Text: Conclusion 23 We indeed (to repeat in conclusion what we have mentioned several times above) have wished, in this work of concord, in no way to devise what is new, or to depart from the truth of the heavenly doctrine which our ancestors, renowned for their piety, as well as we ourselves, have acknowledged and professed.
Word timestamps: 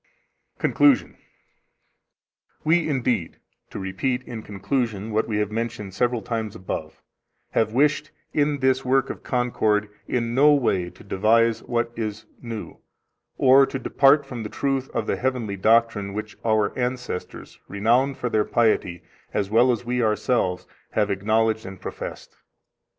Conclusion 0.57 1.09
23 2.63 2.63
We 2.63 2.89
indeed 2.89 3.37
(to 3.69 3.77
repeat 3.77 4.23
in 4.23 4.41
conclusion 4.41 5.11
what 5.11 5.27
we 5.27 5.37
have 5.37 5.51
mentioned 5.51 5.93
several 5.93 6.23
times 6.23 6.55
above) 6.55 7.03
have 7.51 7.71
wished, 7.75 8.09
in 8.33 8.61
this 8.61 8.83
work 8.83 9.11
of 9.11 9.21
concord, 9.21 9.89
in 10.07 10.33
no 10.33 10.55
way 10.55 10.89
to 10.89 11.03
devise 11.03 11.61
what 11.65 11.91
is 11.95 12.25
new, 12.41 12.79
or 13.37 13.67
to 13.67 13.77
depart 13.77 14.25
from 14.25 14.41
the 14.41 14.49
truth 14.49 14.89
of 14.89 15.05
the 15.05 15.17
heavenly 15.17 15.55
doctrine 15.55 16.13
which 16.15 16.35
our 16.43 16.75
ancestors, 16.75 17.59
renowned 17.67 18.17
for 18.17 18.27
their 18.27 18.43
piety, 18.43 19.03
as 19.35 19.51
well 19.51 19.71
as 19.71 19.85
we 19.85 20.01
ourselves, 20.01 20.65
have 20.93 21.11
acknowledged 21.11 21.63
and 21.63 21.79
professed. 21.79 22.37